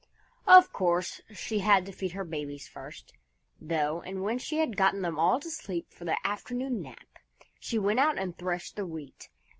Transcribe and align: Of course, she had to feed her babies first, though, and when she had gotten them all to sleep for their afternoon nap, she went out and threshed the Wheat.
Of 0.47 0.73
course, 0.73 1.21
she 1.31 1.59
had 1.59 1.85
to 1.85 1.91
feed 1.91 2.13
her 2.13 2.23
babies 2.23 2.67
first, 2.67 3.13
though, 3.61 4.01
and 4.01 4.23
when 4.23 4.39
she 4.39 4.57
had 4.57 4.75
gotten 4.75 5.03
them 5.03 5.19
all 5.19 5.39
to 5.39 5.51
sleep 5.51 5.93
for 5.93 6.05
their 6.05 6.17
afternoon 6.23 6.81
nap, 6.81 7.19
she 7.59 7.77
went 7.77 7.99
out 7.99 8.17
and 8.17 8.35
threshed 8.35 8.77
the 8.77 8.85
Wheat. 8.87 9.29